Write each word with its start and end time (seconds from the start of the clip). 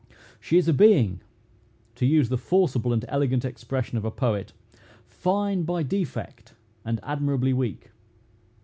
She 0.39 0.57
is 0.57 0.67
a 0.67 0.73
being, 0.73 1.21
to 1.93 2.07
use 2.07 2.29
the 2.29 2.37
forcible 2.39 2.91
and 2.91 3.05
elegant 3.07 3.45
expression 3.45 3.99
of 3.99 4.03
a 4.03 4.09
poet, 4.09 4.51
"Fine 5.05 5.61
by 5.61 5.83
defect, 5.83 6.55
and 6.83 6.99
admirably 7.03 7.53
weak." 7.53 7.91